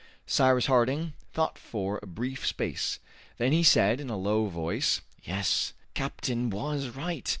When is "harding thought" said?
0.65-1.59